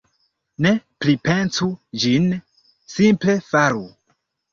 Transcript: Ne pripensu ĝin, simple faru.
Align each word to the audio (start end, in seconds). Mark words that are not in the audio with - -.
Ne 0.65 0.69
pripensu 1.03 1.67
ĝin, 2.05 2.25
simple 2.95 3.37
faru. 3.51 3.83